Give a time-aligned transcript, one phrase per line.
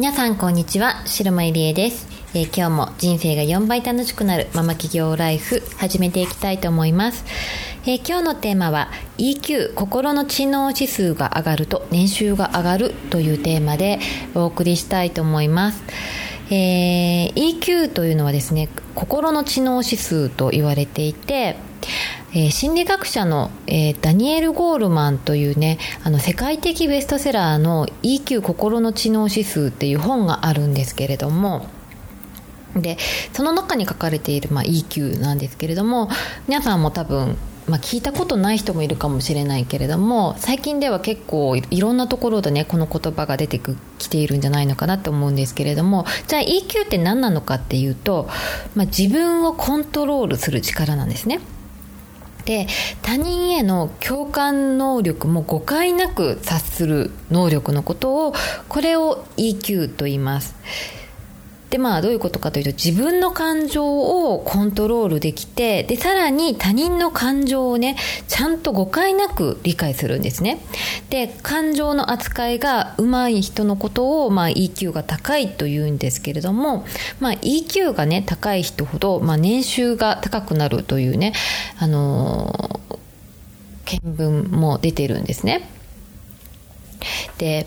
[0.00, 7.22] 皆さんこんにちは白間入江です、えー、今日も人生が4倍楽しくなるママ企業ライフ始めていきたいと思います、
[7.82, 13.98] えー、今日のテーマは EQ 心の知能指数が上がると年収が上がるというテーマで
[14.34, 15.82] お送りしたいと思います。
[16.48, 21.56] えー、EQ というのはですね心の知能指数と言われていて、
[22.32, 31.66] えー、心理学者の、えー、ダニエル・ゴールマンというねあの世界的ベストセラーの EQ 心の知能指数っていう本があるんですけれども
[32.76, 32.98] で
[33.32, 36.08] その中に書かれている、まあ、EQ なんですけれども
[36.46, 37.36] 皆さんも多分
[37.68, 43.60] まあ、聞いたことない人もいるかもしれないけれども最近では結構いろんなところでねこの言葉が出て
[43.98, 48.28] きているんじゃないのかなと思うんですけれどもじゃあ EQ って何なのかっていうと、
[48.74, 51.38] まあ、自分をコントロールする力なんですね。
[52.44, 52.66] で
[53.02, 58.34] 他人への共感能力も誤解なく察する能力のことを
[58.68, 60.54] これを EQ と言います。
[61.70, 70.60] でまあどういうことかというと自分の感情をコントロールできてでさらに他人の感情をねちゃんと誤解なく理解するんですね。
[71.10, 76.84] で感情の扱いが上手い人のことを、まあ、EQ が高いというんですけれども、
[77.20, 81.32] まあ、EQ がね高い人ほど、まあ、年収が高くなるというね
[81.78, 82.98] あのー、
[83.84, 85.79] 見聞も出てるんですね。
[87.38, 87.66] で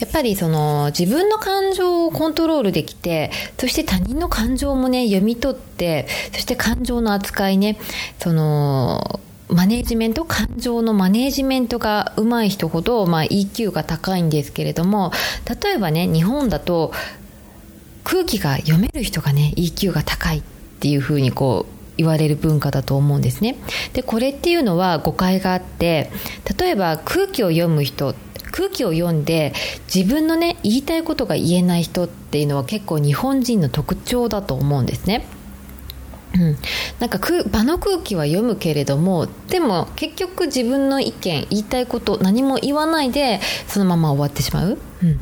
[0.00, 7.78] やっぱりその自分の感情をコントロールできてそして他人の感情もね読み取ってそして感情の扱いね
[8.18, 15.12] そのマネージメント感情のマネージメントが上手い人ほど、まあ、EQ が高いんですけれども
[15.62, 16.92] 例えばね日本だと
[18.02, 20.42] 空気が読める人がね EQ が高いっ
[20.80, 23.56] ていうふうにこう言われる文化だと思うんですね。
[23.94, 26.10] でこれっていうのは誤解があって
[26.58, 28.14] 例えば空気を読む人
[28.56, 29.52] 空気を読んで
[29.94, 35.26] 自分のね言いたいことが言えない人っていうのは結構日本人の特徴だと思うんですね。
[36.34, 36.56] うん、
[36.98, 37.18] なんか
[37.50, 45.18] 場の空気は読むけれどもでも結局自分の意見言いたいこと何も言わないでそのまま終わってしまう、うん、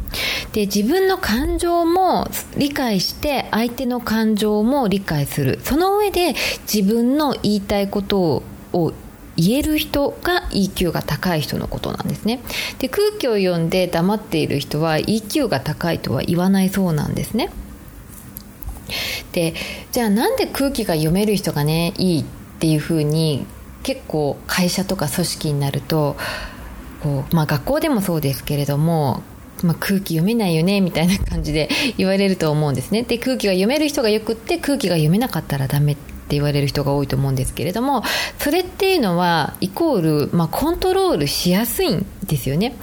[0.53, 5.61] で自分の感情も理解して相手の感情も理解する。
[5.62, 6.34] その上で
[6.73, 8.43] 自分の言いたいこと
[8.73, 8.93] を
[9.37, 12.41] 言える人が EQ が高い人のことなんですね。
[12.79, 17.51] で空気を読んで黙っている人は EQ が高いとは言わないそうなんですね。
[19.33, 19.55] で
[19.93, 22.25] じゃあなんで空気が読める人がねいいっ
[22.59, 23.47] ていうふうに
[23.83, 26.17] 結構会社とか組織になると
[27.03, 29.23] こう、まあ、学校でもそうですけれども
[29.63, 33.03] まあ、空気読めないよねみたいな感じで言われると思うんですね。
[33.03, 35.97] で空気が読める人がよくって空気が読めなかったらダメっ
[36.31, 38.03] 言われる人が多いと思うんですけれども
[38.39, 42.75] それっていうのはイコール、まあ、コントロールしやすいんですよね。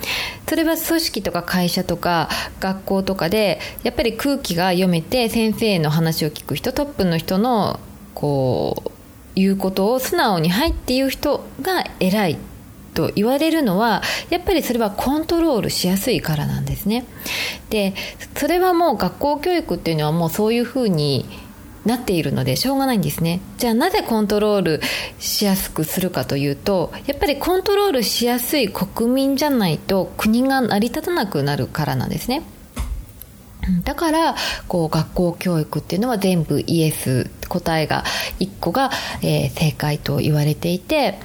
[0.47, 2.29] それは組織とか会社とか
[2.59, 7.79] 学校とかでやっぱり空気が読めて先生の話を聞く人トップの人の
[8.13, 8.91] こう
[9.35, 12.37] 言うことを素直に「はい」っていう人が偉い
[12.93, 17.05] と言われるのはやっぱりそれはコントロールしやすいからなんですね。
[17.69, 17.93] で
[18.35, 21.25] それはもう学校教育っていうのはもうそういうふうに
[21.85, 24.81] なっているのでしょうがないんですねじゃあなぜコントロール
[25.19, 32.43] しやすくするかというとやっぱりコントロールしやすい国民じゃないと国が成り立たなくなるからなんですね
[33.83, 34.35] だから
[34.67, 38.03] こう学校教育っていうのは全部イエス答えが
[38.39, 38.91] 1個が、
[39.21, 41.19] えー、正解と言われていて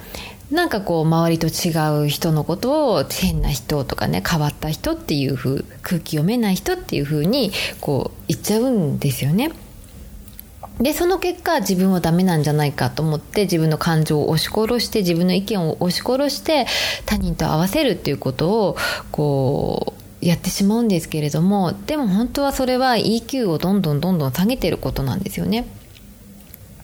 [0.51, 1.71] なんかこう周りと違
[2.05, 9.51] う人のことを変な人とかね変わった人っていう風空気読めない人っていう風にこう言っちゃうんですよね。
[10.79, 16.67] でその結果自分はダメなんじゃないかと思って自分の感情を押し殺して自分の意見を押し殺して
[17.05, 18.77] 他人と合わせるっていうことを
[19.11, 25.67] こうやってしまうんですけれどもでも本当はそれは EQ をどんどんどんどん下げてることなんですよね。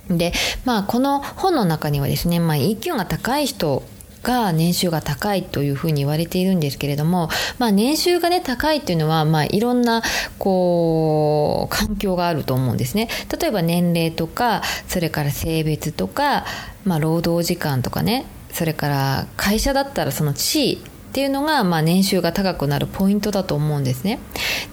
[0.10, 0.34] で
[0.66, 3.84] まあこの本の中にはですね、まあ、EQ が高い人
[4.24, 7.30] が年収が高いというふうに言われているんですけれども、
[7.60, 10.02] まあ、年収がね高いっていうのは、まあ、いろんな
[10.40, 13.10] こう環境があると思うんですね。
[13.40, 16.46] 例えば年齢とかそれから性別とか、
[16.86, 20.80] まあ、労働時間とかねそれから会社だったらその地位っ
[21.14, 24.20] ていうのが、まあ、年収が高くなるポイントだと思うんですね。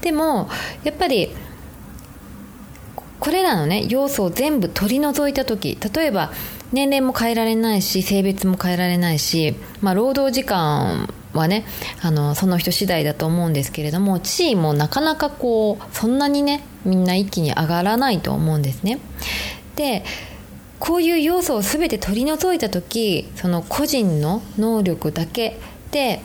[0.01, 0.49] でも
[0.85, 1.31] やっぱり
[3.19, 6.33] これらのね要素を全部取り除いた時例えば
[6.73, 11.65] 年齢も変えられないし性別も変えられないし、まあ、労働時間はね
[12.03, 19.01] あのその人次第だと思うんですけれども地位もなかなかこうそんなにねみんな一気に上がらないと思うんですね。
[19.77, 20.05] で
[20.79, 25.59] こういう要素を全て取り除いた時その個人の能力だけ
[25.91, 26.21] で、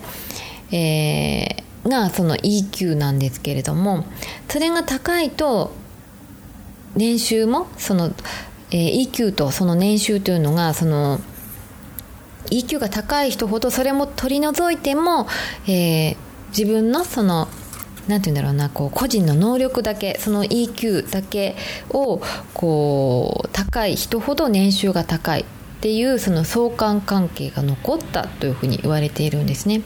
[0.72, 4.06] えー、がその EQ なんですけれども
[4.48, 5.74] それが高いと
[6.96, 8.14] 年収もその、
[8.72, 11.20] えー、EQ とその年収というのがその
[12.52, 15.28] EQ が高い人ほどそれも取り除いても、
[15.68, 16.18] えー、
[16.50, 17.48] 自分のその
[18.08, 21.56] なんて言うんだろうなこう個人の能力だけその EQ だけ
[21.90, 22.22] を
[22.54, 25.46] こう高い人ほど年収が高いっ
[25.82, 29.82] ていうその相関関係が残ったというふうに言われているんですね。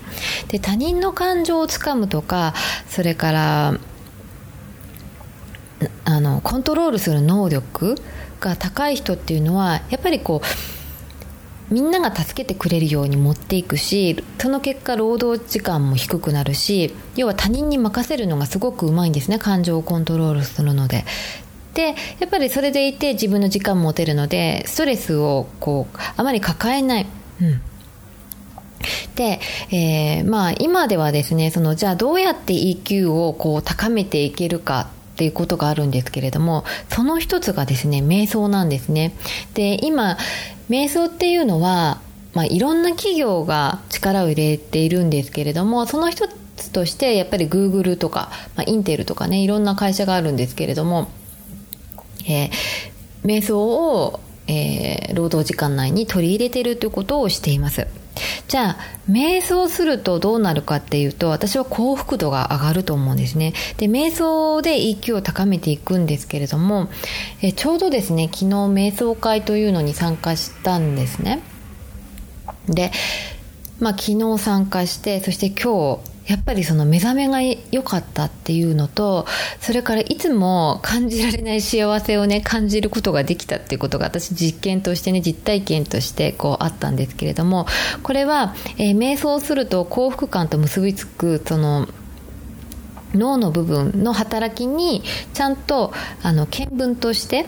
[0.49, 2.53] で他人の感情をつかむとか
[2.87, 3.79] それから
[6.05, 7.95] あのコントロールする能力
[8.39, 21.05] が高い人っていうのはやっぱりこうみんなが助けてくれるように持っていくしその結果労働時間も低くなるし要は他人に任せるのがすごくうまいんですね感情をコントロールするので。
[21.75, 27.07] でやっぱりそれでいて自分の時間も持てるのでストレスをこうあまり抱えない。
[27.41, 27.61] うん
[29.15, 29.39] で、
[29.71, 34.89] えー、まあ今ではですねそのじゃあどうやって EQ をこう高めていけるか
[35.19, 39.13] っていうことがあるんですけれどもその一つがですね瞑想なんですね。
[39.53, 40.17] で今
[40.69, 41.99] 瞑想っていうのは、
[42.33, 51.09] まあ、いろんな企業が力を入れているんですけれどもその一つとしてやっぱり Google とか、まあ、インテルとかねいろんな会社があるんですけれども、
[52.25, 52.51] えー、
[53.25, 57.87] 瞑想を、えー、労働時間内に取り入れてるということをしています。
[58.47, 58.77] じゃあ
[59.09, 63.53] 瞑想するとどうなるかっていうと私は幸福度が上がると思うんですね。
[63.77, 66.89] で瞑想で EQ を高めていくんですけれども
[67.41, 71.41] えちょうどですね昨日瞑想会というのに参加したんですね。
[72.67, 72.91] で
[73.79, 77.41] まあ昨日参加してそして今日やっぱりその目覚めが
[77.71, 79.25] 良かったっていうのと
[79.59, 87.65] それからいつも感じられない幸せをね感じることができたっていうことが私実験としてね実体験としてこうあったんですけれども
[88.03, 91.87] これは、えー、瞑想すると幸福感と結びつくその
[93.15, 95.01] 脳の部分の働きに
[95.33, 97.47] ちゃんとあの見聞として、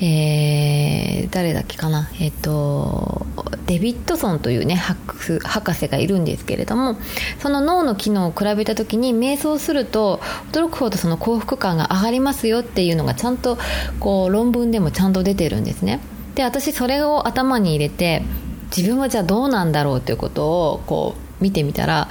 [0.00, 0.02] ー、
[1.30, 3.26] 誰だっけかな、えっ、ー、と
[3.66, 6.96] デビッドソンというね博士がいるんですけれども
[7.38, 10.20] その脳の機能を比べた時に瞑想すると
[10.52, 13.58] 驚くほどその幸福感が上がりますよっていうのがちゃんと
[14.00, 16.00] こう論文でもちゃんと出てるんですね。
[16.34, 18.22] で私それを頭に入れて
[18.74, 22.08] 自分はじゃあどうなんだろうということをこう見てみたら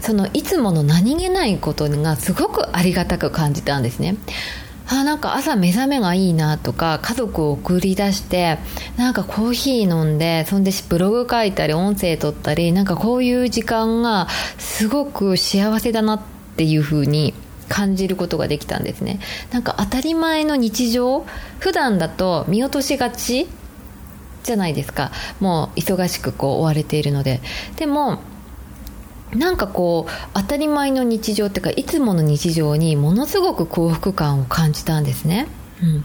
[0.00, 4.16] そのいつもの何気ないことがすごくありがたく感じたんですね。
[4.90, 8.58] あなんか朝目覚めがいいなとか家族を送り出して
[8.96, 16.22] なんかコーヒー飲んでそんでブログ書いたり音声撮ったりなんかこういう時間がすごく幸せだなっ
[16.56, 17.34] ていう風に
[17.68, 19.20] 感じることができたんですね。
[19.52, 21.26] なんか当たり前の日常
[21.58, 23.46] 普段だと見落としがち
[24.42, 25.12] じゃないですか。
[25.38, 27.40] もう忙しくこう追われているので。
[27.76, 28.20] でも
[29.34, 35.46] なんかこう当たり前の日常っていうかいつもの日常にものすごく幸福感を感じたんですね。
[35.82, 36.04] うん。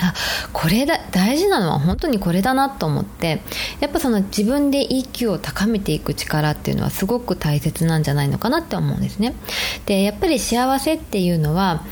[0.00, 0.12] あ
[0.52, 3.40] これだ大事なのは本当にこれだなと思って。
[3.80, 9.34] やっぱその自分で EQ を高めていく力っていうのはすごく大切なんじゃないのかなって思うんですね。
[9.86, 11.84] でやっぱり幸せっていうのは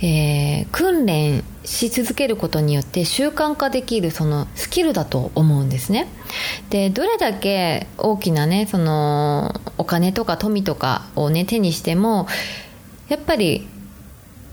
[0.00, 6.08] えー、訓練し続けることによって習慣化できるそのスキルだと思うんですね。
[6.70, 12.26] でどれだけ大きなねそのお金とか富とかをね手にしても
[13.08, 13.66] やっぱり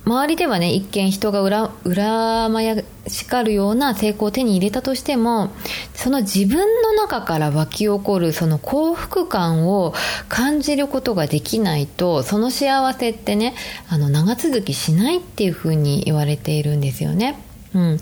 [0.06, 1.42] 周りではね一見人が
[1.84, 2.76] 恨まや
[3.08, 5.52] しかるような成功を手に入れたとしても
[5.94, 9.94] その自分の中から湧き起こるその幸福感を
[10.28, 13.54] 感じることができないとその幸せってね
[13.90, 17.38] あの長続きしないっていうふうに言われているんですよね。
[17.74, 18.00] うん、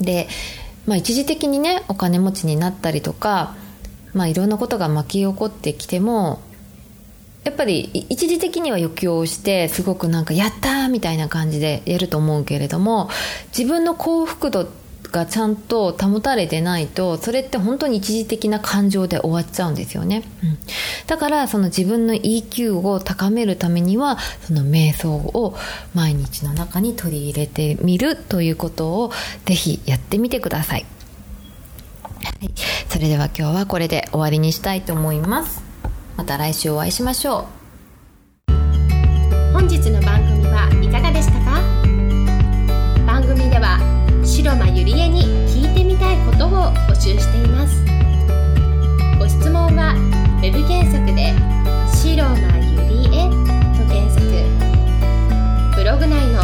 [0.00, 0.28] で、
[0.86, 3.54] まあ、一時的にねお金持ちになったりとか、
[4.12, 6.40] まあ、いろんなことが巻き起こってきても
[7.46, 13.08] やっぱり一時的には余興をしてすごくなんかやったーみたいな感じでやると思うけれども
[13.56, 14.66] 自分の幸福度
[15.12, 20.58] がちゃんと保たれてないとそれって本当に一時的な感情で終わっちゃうんですよね、うん、
[21.06, 25.54] だからその自分の EQ を高めるためにはその瞑想を
[25.94, 29.12] 毎日の中に取り入れてみるということを
[29.44, 30.86] ぜひやってみてください。
[32.24, 32.50] はい、
[32.88, 35.65] それでは今日はこれで終わりにしたいと思います。
[36.16, 37.46] また来週お会いしましょ
[38.48, 38.52] う。
[39.52, 41.60] 本日の番組はいかがでしたか？
[43.06, 43.78] 番組では
[44.24, 47.84] 白間ゆりえに聞いてみたいことを募集しています。
[49.18, 49.94] ご質問は
[50.42, 51.34] web 検索で
[51.92, 53.28] 「白間ゆりえ」
[53.76, 54.26] と検索。
[55.76, 56.35] ブログ内の